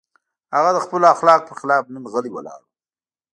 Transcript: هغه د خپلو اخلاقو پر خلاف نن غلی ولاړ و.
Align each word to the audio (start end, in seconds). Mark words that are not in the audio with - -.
هغه 0.55 0.69
د 0.75 0.79
خپلو 0.85 1.05
اخلاقو 1.15 1.47
پر 1.47 1.55
خلاف 1.61 1.83
نن 1.93 2.03
غلی 2.13 2.31
ولاړ 2.33 2.59
و. 2.63 2.67